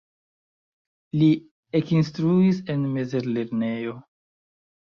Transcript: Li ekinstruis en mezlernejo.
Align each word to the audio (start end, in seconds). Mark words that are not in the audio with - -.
Li 1.21 1.27
ekinstruis 1.81 2.65
en 2.75 2.89
mezlernejo. 2.97 3.95